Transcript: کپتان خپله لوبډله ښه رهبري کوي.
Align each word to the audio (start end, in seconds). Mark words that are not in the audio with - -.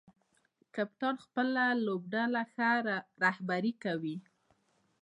کپتان 0.75 1.15
خپله 1.25 1.63
لوبډله 1.85 2.41
ښه 2.53 2.69
رهبري 3.23 3.73
کوي. 3.83 4.17